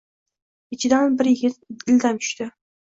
[0.77, 1.63] Ichidan bir yigit
[1.95, 2.51] ildam tushdi.